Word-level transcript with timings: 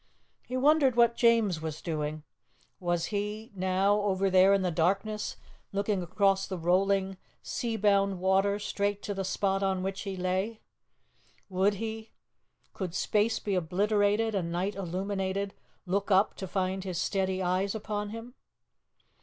He 0.47 0.57
wondered 0.57 0.95
what 0.95 1.15
James 1.15 1.61
was 1.61 1.79
doing. 1.79 2.23
Was 2.79 3.05
he 3.13 3.51
now 3.53 4.01
over 4.01 4.31
there 4.31 4.51
in 4.51 4.63
the 4.63 4.71
darkness, 4.71 5.37
looking 5.71 6.01
across 6.01 6.47
the 6.47 6.57
rolling, 6.57 7.17
sea 7.43 7.77
bound 7.77 8.19
water 8.19 8.57
straight 8.57 9.03
to 9.03 9.13
the 9.13 9.23
spot 9.23 9.61
on 9.61 9.83
which 9.83 10.01
he 10.01 10.17
lay? 10.17 10.61
Would 11.49 11.75
he 11.75 12.13
could 12.73 12.95
space 12.95 13.37
be 13.37 13.53
obliterated 13.53 14.33
and 14.33 14.51
night 14.51 14.73
illumined 14.73 15.53
look 15.85 16.09
up 16.09 16.33
to 16.37 16.47
find 16.47 16.83
his 16.83 16.99
steady 16.99 17.43
eyes 17.43 17.75
upon 17.75 18.09
him? 18.09 18.33